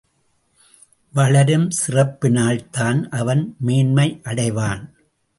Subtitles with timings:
[1.13, 4.89] வளரும் சிறப்பினால்தான் அவன் மேன்மை அடைவான்.